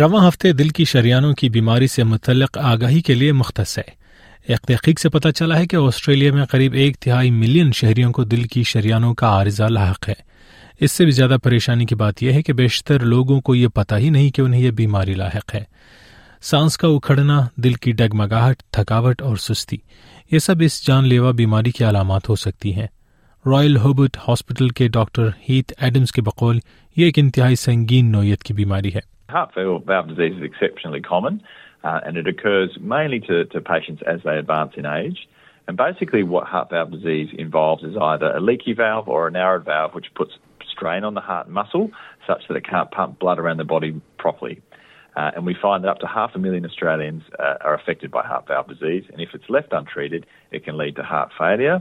رواں 0.00 0.26
ہفتے 0.26 0.52
دل 0.52 0.68
کی 0.68 0.84
شریانوں 0.84 1.32
کی 1.32 1.48
بیماری 1.48 1.86
سے 1.86 2.02
متعلق 2.04 2.56
آگاہی 2.60 3.00
کے 3.00 3.14
لیے 3.14 3.32
مختص 3.32 3.76
ہے 3.78 3.82
ایک 4.48 4.60
تحقیق 4.60 5.00
سے 5.00 5.08
پتہ 5.08 5.28
چلا 5.30 5.58
ہے 5.58 5.66
کہ 5.66 5.76
آسٹریلیا 5.78 6.32
میں 6.32 6.44
قریب 6.44 6.72
ایک 6.74 6.96
تہائی 6.98 7.30
ملین 7.32 7.70
شہریوں 7.72 8.10
کو 8.12 8.24
دل 8.24 8.42
کی 8.44 8.62
شریانوں 8.62 9.12
کا 9.14 9.28
عارضہ 9.28 9.68
لاحق 9.70 10.08
ہے 10.08 10.14
اس 10.80 10.92
سے 10.92 11.04
بھی 11.04 11.12
زیادہ 11.12 11.36
پریشانی 11.42 11.86
کی 11.86 11.94
بات 11.94 12.22
یہ 12.22 12.32
ہے 12.32 12.42
کہ 12.42 12.52
بیشتر 12.52 13.04
لوگوں 13.04 13.40
کو 13.40 13.54
یہ 13.54 13.68
پتہ 13.74 13.94
ہی 13.94 14.08
نہیں 14.08 14.30
کہ 14.30 14.40
انہیں 14.40 14.60
یہ 14.60 14.70
بیماری 14.72 15.14
لاحق 15.14 15.54
ہے 15.54 15.62
سانس 16.42 16.78
کا 16.78 16.88
اکھڑنا 16.88 17.40
دل 17.56 17.74
کی 17.74 17.92
ڈگمگاہٹ 17.92 18.62
تھکاوٹ 18.70 19.22
اور 19.22 19.36
سستی 19.36 19.76
یہ 20.30 20.38
سب 20.38 20.62
اس 20.62 20.86
جان 20.86 21.08
لیوا 21.08 21.30
بیماری 21.34 21.70
کی 21.70 21.84
علامات 21.84 22.28
ہو 22.28 22.34
سکتی 22.36 22.74
ہیں 22.74 22.86
رائل 23.44 23.76
ہوبٹ 23.76 24.16
ہاسپٹل 24.28 24.68
کے 24.70 24.88
ڈاکٹر 24.88 25.28
ہیتھ 25.48 25.72
ایڈمز 25.78 26.12
کے 26.12 26.22
بقول 26.22 26.58
یہ 26.96 27.04
ایک 27.04 27.18
انتہائی 27.18 27.56
سنگین 27.56 28.12
نوعیت 28.12 28.42
کی 28.42 28.54
بیماری 28.54 28.94
ہے 28.94 29.13
Heart 29.28 29.54
valve 29.54 30.08
disease 30.08 30.36
is 30.36 30.42
exceptionally 30.42 31.00
common 31.00 31.42
uh, 31.84 32.00
and 32.04 32.16
it 32.16 32.26
occurs 32.26 32.76
mainly 32.80 33.20
to, 33.20 33.44
to 33.46 33.60
patients 33.60 34.02
as 34.06 34.20
they 34.24 34.36
advance 34.38 34.72
in 34.76 34.86
age. 34.86 35.28
And 35.68 35.76
basically, 35.76 36.22
what 36.22 36.46
heart 36.46 36.70
valve 36.70 36.90
disease 36.90 37.30
involves 37.38 37.84
is 37.84 37.96
either 37.96 38.26
a 38.26 38.40
leaky 38.40 38.72
valve 38.74 39.08
or 39.08 39.28
a 39.28 39.30
narrowed 39.30 39.64
valve, 39.64 39.94
which 39.94 40.06
puts 40.14 40.32
strain 40.70 41.04
on 41.04 41.14
the 41.14 41.20
heart 41.20 41.48
muscle 41.48 41.90
such 42.26 42.48
that 42.48 42.56
it 42.56 42.66
can't 42.68 42.90
pump 42.90 43.18
blood 43.18 43.38
around 43.38 43.58
the 43.58 43.64
body 43.64 44.00
properly. 44.18 44.60
Uh, 45.16 45.30
and 45.36 45.46
we 45.46 45.54
find 45.54 45.84
that 45.84 45.90
up 45.90 45.98
to 46.00 46.06
half 46.06 46.32
a 46.34 46.38
million 46.38 46.66
Australians 46.66 47.22
uh, 47.38 47.54
are 47.60 47.74
affected 47.74 48.10
by 48.10 48.22
heart 48.22 48.46
valve 48.48 48.66
disease. 48.68 49.04
And 49.12 49.20
if 49.20 49.30
it's 49.32 49.48
left 49.48 49.72
untreated, 49.72 50.26
it 50.50 50.64
can 50.64 50.76
lead 50.76 50.96
to 50.96 51.02
heart 51.02 51.30
failure, 51.38 51.81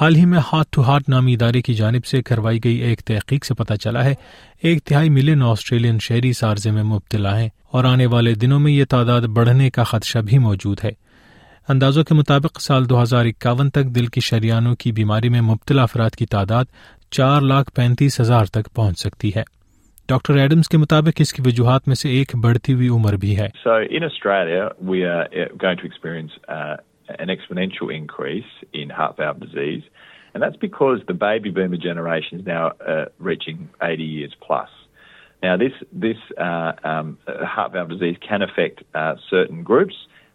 حال 0.00 0.14
ہی 0.14 0.24
میں 0.24 0.38
ہاتھ 0.52 0.68
to 0.70 0.82
ہاتھ 0.82 1.10
نامی 1.10 1.34
ادارے 1.34 1.60
کی 1.62 1.74
جانب 1.74 2.06
سے 2.06 2.22
کروائی 2.22 2.58
گئی 2.64 2.76
ایک 2.82 3.00
تحقیق 3.00 3.44
سے 3.44 3.54
پتا 3.54 3.76
چلا 3.76 4.04
ہے 4.04 4.14
ایک 4.62 4.82
تہائی 4.82 5.10
ملین 5.10 5.42
آسٹریلین 5.42 5.98
شہری 5.98 6.32
سارزے 6.32 6.70
میں 6.70 6.82
مبتلا 6.82 7.38
ہیں 7.38 7.48
اور 7.72 7.84
آنے 7.84 8.06
والے 8.06 8.34
دنوں 8.34 8.60
میں 8.60 8.72
یہ 8.72 8.84
تعداد 8.90 9.22
بڑھنے 9.28 9.70
کا 9.70 9.84
خدشہ 9.84 10.18
بھی 10.18 10.38
موجود 10.38 10.84
ہے 10.84 10.90
اندازوں 11.68 12.04
کے 12.04 12.14
مطابق 12.14 12.60
سال 12.60 12.88
دو 12.90 13.02
ہزار 13.02 13.24
اکاون 13.24 13.70
تک 13.70 13.94
دل 13.94 14.06
کی 14.06 14.20
شریانوں 14.20 14.74
کی 14.74 14.92
بیماری 14.92 15.28
میں 15.28 15.40
مبتلا 15.40 15.82
افراد 15.82 16.10
کی 16.10 16.26
تعداد 16.26 16.64
چار 17.10 17.42
لاکھ 17.42 17.70
پینتیس 17.74 18.20
ہزار 18.20 18.44
تک 18.44 18.74
پہنچ 18.74 18.98
سکتی 18.98 19.30
ہے 19.36 19.42
ڈاکٹر 20.08 20.34
ایڈمز 20.34 20.68
کے 20.68 20.78
مطابق 20.78 21.20
اس 21.20 21.32
کی 21.32 21.42
وجوہات 21.46 21.88
میں 21.88 21.94
سے 21.94 22.08
ایک 22.08 22.36
بڑھتی 22.36 22.72
ہوئی 22.72 22.88
عمر 22.88 23.16
بھی 23.16 23.36
ہے 23.38 23.48
so 23.64 23.74
in 23.90 24.04
Australia 24.04 24.68
we 24.80 25.04
are 25.06 25.24
going 25.34 25.74
to 25.74 25.86
experience 25.88 26.38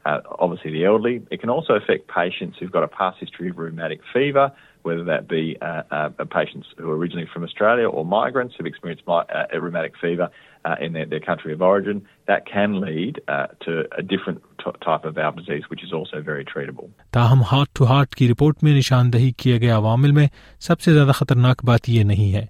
uh, 0.06 0.20
obviously 0.40 0.72
the 0.72 0.86
elderly. 0.86 1.22
It 1.32 1.40
can 1.42 1.50
also 1.50 1.74
affect 1.74 2.08
patients 2.08 2.58
who've 2.60 2.72
got 2.72 2.84
a 2.84 2.88
past 2.88 3.20
history 3.20 3.50
of 3.50 3.58
rheumatic 3.58 4.02
fever, 4.14 4.52
whether 4.84 5.04
that 5.04 5.28
be 5.28 5.58
uh, 5.62 5.84
uh, 5.92 6.10
patients 6.26 6.68
who 6.78 6.90
are 6.90 6.98
originally 6.98 7.28
from 7.32 7.44
Australia 7.44 7.88
or 7.88 8.04
migrants 8.04 8.56
who've 8.58 8.66
experienced 8.66 9.04
my, 9.08 9.20
uh, 9.22 9.46
a 9.54 9.62
rheumatic 9.62 9.94
fever 10.02 10.30
uh, 10.66 10.76
in 10.82 10.94
their, 10.94 11.06
their 11.06 11.20
country 11.20 11.54
of 11.54 11.62
origin. 11.62 12.06
That 12.28 12.46
can 12.46 12.82
lead 12.82 13.22
uh, 13.28 13.48
to 13.66 13.84
a 13.98 14.02
different 14.02 14.42
t- 14.64 14.72
type 14.86 15.06
of 15.06 15.16
bowel 15.16 15.34
disease, 15.34 15.64
which 15.70 15.84
is 15.84 15.94
also 15.94 16.22
very 16.22 16.46
treatable. 16.46 16.90
تاہم 17.12 17.42
Heart 17.52 17.74
to 17.74 17.86
Heart 17.86 18.16
کی 18.16 18.28
report 18.30 18.64
میں 18.64 18.74
نشاندہی 18.78 19.32
کیا 19.44 19.58
گیا 19.58 19.78
عوامل 19.78 20.12
میں 20.12 20.28
سب 20.60 20.80
سے 20.82 20.94
زیادہ 20.94 21.12
خطرناک 21.16 21.64
بات 21.66 21.90
یہ 21.90 22.04
نہیں 22.04 22.34
ہے 22.34 22.46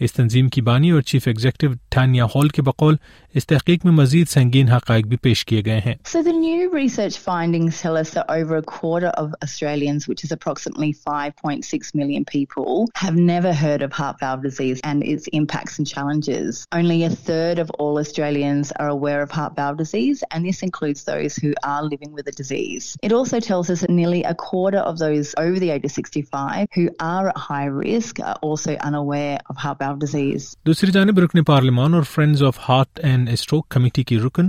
اس 0.00 0.12
تنظیم 0.12 0.48
کی 0.52 0.60
بانی 0.60 0.90
اور 0.90 1.02
چیف 1.08 1.26
ایگزیکٹو 1.28 1.66
ٹانیا 1.94 2.24
ہال 2.34 2.48
کے 2.54 2.62
بقول 2.62 2.96
اس 3.34 3.46
تحقیق 3.46 3.84
میں 3.84 3.92
مزید 3.92 4.28
سنگین 4.28 4.68
حقائق 4.68 5.06
بھی 5.08 5.16
پیش 5.22 5.44
کیے 5.44 5.60
گئے 5.64 5.78
ہیں 5.84 5.94
So 6.12 6.22
the 6.28 6.32
new 6.32 6.70
research 6.72 7.18
findings 7.18 7.78
tell 7.82 7.96
us 8.00 8.10
that 8.16 8.30
over 8.34 8.56
a 8.56 8.62
quarter 8.62 9.12
of 9.22 9.34
Australians, 9.46 10.06
which 10.10 10.24
is 10.26 10.32
approximately 10.36 10.88
5.6 11.06 11.94
million 12.00 12.24
people, 12.30 12.88
have 13.02 13.16
never 13.30 13.52
heard 13.60 13.84
of 13.86 13.92
heart 13.98 14.18
valve 14.24 14.42
disease 14.48 14.82
and 14.90 15.06
its 15.12 15.28
impacts 15.40 15.78
and 15.78 15.90
challenges. 15.92 16.64
Only 16.80 16.98
a 17.04 17.10
third 17.30 17.62
of 17.64 17.70
all 17.84 17.98
Australians 18.02 18.72
are 18.84 18.88
aware 18.88 19.22
of 19.22 19.36
heart 19.38 19.56
valve 19.60 19.78
disease 19.82 20.24
and 20.30 20.50
this 20.50 20.62
includes 20.68 21.04
those 21.04 21.36
who 21.36 21.54
are 21.62 21.82
living 21.82 22.12
with 22.12 22.30
the 22.32 22.36
disease. 22.42 22.90
It 23.10 23.16
also 23.20 23.40
tells 23.40 23.70
us 23.76 23.86
that 23.86 23.94
nearly 24.00 24.22
a 24.24 24.34
quarter 24.46 24.84
of 24.92 24.98
those 24.98 25.34
over 25.46 25.64
the 25.66 25.72
65 25.88 26.68
who 26.74 26.88
are 27.00 27.28
at 27.28 27.36
high 27.36 27.66
risk 27.66 28.20
are 28.20 28.38
also 28.50 28.76
unaware 28.90 29.38
of 29.50 29.56
heart 29.56 29.78
دوسری 30.66 30.90
جانب 30.90 31.18
رکن 31.18 31.42
پارلیمان 31.44 31.94
اور 31.94 32.02
Friends 32.02 32.42
of 32.42 32.58
Heart 32.68 33.00
and 33.02 33.28
Stroke 33.28 33.68
committee 33.68 34.02
کی 34.02 34.18
رکن 34.18 34.48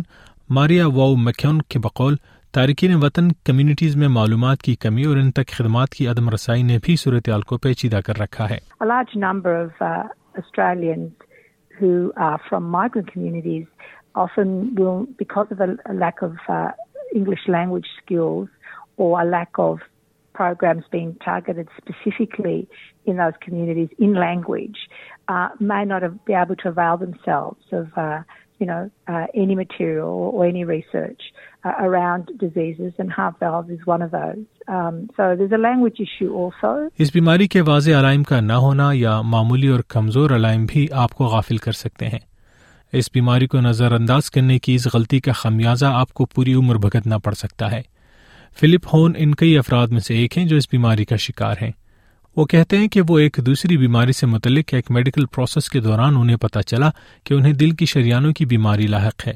ماریا 0.50 0.88
واؤ 0.88 1.16
مکیون 1.16 1.62
کے 1.62 1.80
بقول 1.80 2.16
تارکین 2.54 2.96
وطن 2.96 3.32
کمیونٹیز 3.46 3.96
میں 3.96 4.08
معلومات 4.08 4.62
کی 4.62 4.76
کمی 4.76 5.04
اور 5.04 5.18
ان 5.18 5.32
تک 5.32 5.48
خدمات 5.48 5.90
کی 5.90 6.08
عدم 6.08 6.30
رسائی 6.30 6.64
نے 6.64 6.78
بھی 6.86 6.96
صورتحال 6.96 7.42
کو 7.42 7.58
پیچیدہ 7.58 8.00
کر 8.06 8.20
رکھا 8.20 8.50
ہے 8.50 8.58
انگلش 17.16 17.50
لینگویج 17.50 17.84
اسکولس 17.86 18.50
اور 18.98 19.26
lack 19.26 19.60
of 19.60 19.78
programs 20.40 20.86
being 20.92 21.12
targeted 21.26 21.68
specifically 21.82 22.60
in 23.06 23.18
those 23.18 23.38
communities 23.46 23.92
in 24.00 24.14
language 24.28 24.80
uh, 25.28 25.50
may 25.60 25.84
not 25.86 26.02
have 26.02 26.18
be 26.26 26.36
able 26.44 26.58
to 26.64 26.70
avail 26.70 26.98
themselves 26.98 27.78
of 27.82 27.88
uh, 27.98 28.20
you 28.60 28.66
know, 28.66 28.90
uh, 29.08 29.26
any 29.34 29.56
material 29.56 30.10
or 30.34 30.46
any 30.46 30.64
research 30.64 31.22
uh, 31.64 31.74
around 31.80 32.32
diseases 32.40 32.94
and 32.98 33.12
heart 33.12 33.36
valve 33.40 33.70
is 33.70 33.80
one 33.86 34.02
of 34.02 34.12
those. 34.12 34.46
Um, 34.68 35.10
so 35.18 35.36
there's 35.36 35.52
a 35.52 35.58
language 35.58 36.00
issue 36.00 36.32
also. 36.34 36.76
اس 37.00 37.12
بیماری 37.14 37.48
کے 37.48 37.62
واضح 37.62 38.00
علائم 38.00 38.24
کا 38.24 38.40
نہ 38.40 38.54
ہونا 38.66 38.90
یا 38.94 39.20
معمولی 39.34 39.68
اور 39.68 39.80
کمزور 39.90 40.30
علائم 40.36 40.66
بھی 40.66 40.88
آپ 41.04 41.14
کو 41.16 41.26
غافل 41.34 41.58
کر 41.58 41.72
سکتے 41.72 42.08
ہیں 42.08 42.20
اس 42.94 43.12
بیماری 43.14 43.48
کو 43.48 43.60
نظر 43.62 43.92
انداز 43.92 44.30
کرنے 44.32 44.58
کی 44.60 44.76
اس 44.76 44.88
غلطی 44.94 45.20
کا 45.20 45.32
خمیازہ 45.32 45.86
آپ 45.94 46.14
کو 46.14 46.26
پوری 46.26 46.54
عمر 46.54 46.76
بھگتنا 46.76 47.18
پڑ 47.18 47.34
سکتا 47.34 47.72
ہے 47.72 47.82
فلپ 48.58 48.86
ہون 48.94 49.14
ان 49.18 49.36
کئی 49.36 49.58
افراد 49.58 49.88
میں 49.88 50.00
سے 50.00 50.16
ایک 50.16 50.38
ہیں 50.38 50.46
جو 50.46 50.56
اس 50.56 50.68
بیماری 50.72 51.06
کا 51.06 51.16
شکار 51.16 51.56
ہیں 51.62 51.72
وہ 52.38 52.46
کہتے 52.46 52.78
ہیں 52.78 52.88
کہ 52.88 53.02
وہ 53.10 53.20
ایک 53.20 53.38
دوسری 53.46 53.78
بیماری 53.78 54.12
سے 54.12 54.26
متعلق 54.26 54.74
ایک 54.74 54.92
میڈیکل 54.92 55.26
پروسیس 55.26 55.70
کے 55.70 55.80
دوران 55.80 56.14
انہیں 56.16 56.38
انہیں 56.38 56.62
چلا 56.62 56.90
کہ 57.24 57.34
دل 57.52 57.72
کی 57.72 57.86
شریانوں 57.86 58.32
کی 58.32 58.46
بیماری 58.46 58.88
لاحق 58.88 59.28
ہے 59.28 59.34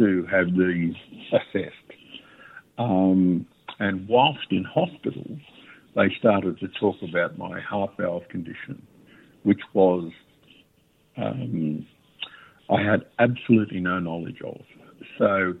نالج 0.00 0.96
سر 15.18 15.52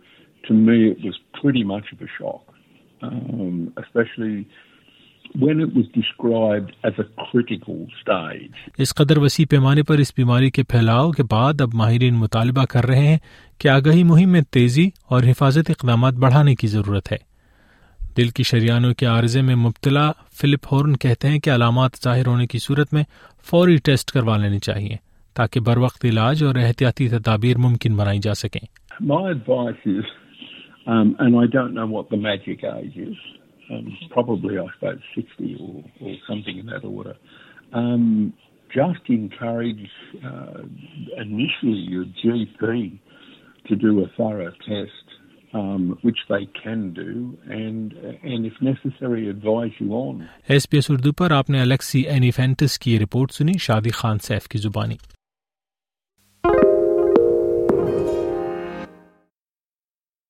تھوڑی 1.32 1.64
ماں 1.64 1.80
شاکلی 1.90 4.42
اس 8.78 8.94
قدر 8.94 9.18
وسیع 9.18 9.44
پیمانے 9.50 9.82
پر 9.82 9.98
اس 9.98 10.12
بیماری 10.16 10.50
کے 10.50 10.62
پھیلاؤ 10.62 11.10
کے 11.10 11.22
بعد 11.22 11.60
اب 11.60 11.74
ماہرین 11.74 12.14
مطالبہ 12.14 12.64
کر 12.64 12.86
رہے 12.86 13.06
ہیں 13.06 13.18
کہ 13.58 13.68
آگاہی 13.68 14.02
مہم 14.04 14.32
میں 14.32 14.42
تیزی 14.50 14.88
اور 15.10 15.22
حفاظت 15.22 15.70
اقدامات 15.70 16.14
بڑھانے 16.14 16.54
کی 16.54 16.66
ضرورت 16.66 17.12
ہے 17.12 17.18
دل 18.16 18.28
کی 18.28 18.42
شریانوں 18.42 18.92
کے 18.94 19.06
عارضے 19.06 19.42
میں 19.42 19.54
مبتلا 19.54 20.10
فلپ 20.32 20.72
ہورن 20.72 20.96
کہتے 20.96 21.28
ہیں 21.28 21.38
کہ 21.38 21.50
علامات 21.50 22.02
ظاہر 22.04 22.26
ہونے 22.26 22.46
کی 22.46 22.58
صورت 22.58 22.92
میں 22.92 23.02
فوری 23.46 23.76
ٹیسٹ 23.76 24.12
کروا 24.12 24.36
لینی 24.36 24.58
چاہیے 24.58 24.96
تاکہ 25.36 25.60
بر 25.60 25.76
وقت 25.76 26.04
علاج 26.04 26.42
اور 26.44 26.54
احتیاطی 26.54 27.08
تدابیر 27.08 27.58
ممکن 27.58 27.96
بنائی 27.96 28.18
جا 28.18 28.34
سکے 28.34 28.60
ایس 33.68 34.10
پی 34.10 35.06
ایس 50.76 50.90
اردو 50.90 51.12
پر 51.12 51.30
آپ 51.30 51.50
نے 51.50 51.60
الیکسی 51.60 52.00
اینیفینٹس 52.00 52.78
کی 52.78 52.98
رپورٹ 52.98 53.32
سنی 53.32 53.52
شادی 53.60 53.90
خان 53.90 54.18
سیف 54.18 54.48
کی 54.48 54.58
زبانی 54.58 54.94